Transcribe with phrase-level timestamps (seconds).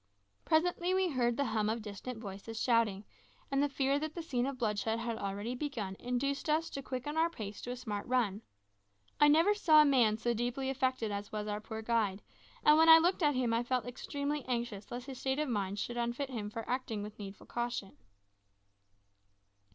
[0.45, 3.05] Presently we heard the hum of distant voices shouting,
[3.51, 7.17] and the fear that the scene of bloodshed had already begun induced us to quicken
[7.17, 8.41] our pace to a smart run.
[9.19, 12.23] I never saw a man so deeply affected as was our poor guide,
[12.65, 15.77] and when I looked at him I felt extremely anxious lest his state of mind
[15.77, 17.95] should unfit him for acting with needful caution.